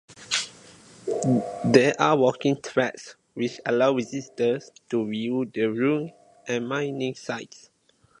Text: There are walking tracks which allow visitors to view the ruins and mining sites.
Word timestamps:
There 1.63 1.93
are 2.01 2.17
walking 2.17 2.59
tracks 2.59 3.15
which 3.35 3.59
allow 3.67 3.93
visitors 3.93 4.71
to 4.89 5.07
view 5.07 5.45
the 5.53 5.67
ruins 5.67 6.09
and 6.47 6.67
mining 6.67 7.13
sites. 7.13 7.69